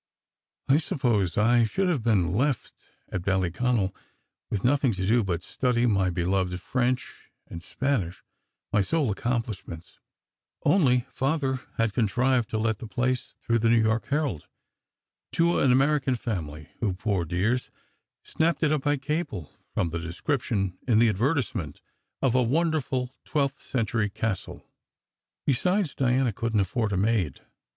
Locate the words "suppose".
0.77-1.37